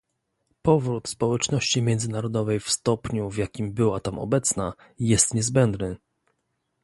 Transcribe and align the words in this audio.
Powrót 0.61 1.09
społeczności 1.09 1.81
międzynarodowej 1.81 2.59
w 2.59 2.69
stopniu, 2.69 3.29
w 3.29 3.37
jakim 3.37 3.73
była 3.73 3.99
tam 3.99 4.19
obecna, 4.19 4.73
jest 4.99 5.33
niezbędny 5.33 5.97